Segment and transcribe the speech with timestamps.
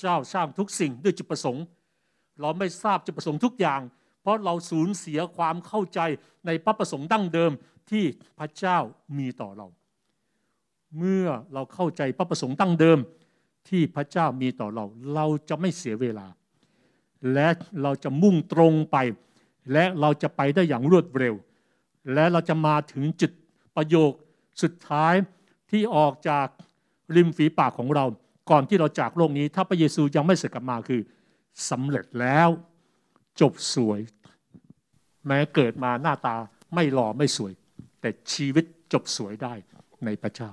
[0.00, 1.64] เจ้าสร้างทุกสิ่งด้วยจุดประสงค์
[2.40, 3.80] เราไม่ทราบจุดประสงค์ทุกอย่าง
[4.20, 6.00] เพราะเราสูญเสียความเข้าใจ
[6.46, 7.52] ในพระประสงค์ดั้งเดิม
[7.90, 8.04] ที่
[8.38, 8.78] พระเจ้า
[9.18, 9.66] มีต่อเรา
[10.98, 12.98] เมื่อเราเข้าใจพระประสงค์ตั้งเดิม
[13.68, 16.26] ที่พระเจ้ามีต่อเรา เราจะไม่เสียเวลา
[17.34, 17.48] และ
[17.82, 18.96] เราจะมุ่งตรงไป
[19.72, 21.34] และเราจะไปได้อย่างรวดเร็ว
[22.14, 23.32] และเราจะมาถึงจุด
[23.76, 24.12] ประโยค
[24.62, 25.14] สุดท้าย
[25.70, 26.46] ที่ออกจาก
[27.16, 28.04] ริมฝีปากของเรา
[28.50, 31.00] ก่อนที่เราจากโลกนี้ ถ้าพระเยซูยังไม่เสด็จกลับมาคือ
[31.70, 32.48] สำเร็จแล้ว
[33.40, 34.00] จบสวย
[35.26, 36.36] แม้เกิดมาหน้าตา
[36.74, 37.52] ไม่หล่อไม่สวย
[38.00, 39.54] แต่ชีวิตจบสวยได้
[40.04, 40.50] ในพระเจ้า